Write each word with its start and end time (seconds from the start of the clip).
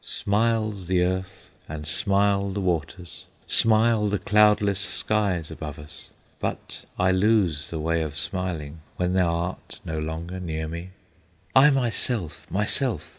"Smiles 0.03 0.87
the 0.87 1.03
earth, 1.03 1.51
and 1.69 1.85
smile 1.85 2.49
the 2.49 2.59
waters, 2.59 3.25
Smile 3.45 4.07
the 4.07 4.17
cloudless 4.17 4.79
skies 4.79 5.51
above 5.51 5.77
us, 5.77 6.09
But 6.39 6.85
I 6.97 7.11
lose 7.11 7.69
the 7.69 7.77
way 7.79 8.01
of 8.01 8.17
smiling 8.17 8.79
When 8.97 9.13
thou 9.13 9.31
art 9.31 9.79
no 9.85 9.99
longer 9.99 10.39
near 10.39 10.67
me! 10.67 10.89
"I 11.55 11.69
myself, 11.69 12.49
myself! 12.49 13.09